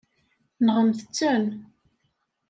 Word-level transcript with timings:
Nɣemt-ten. 0.65 1.45